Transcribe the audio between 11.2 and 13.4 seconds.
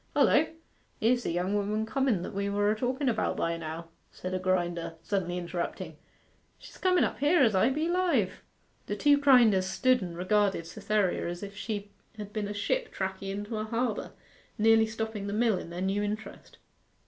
as if she had been a ship tacking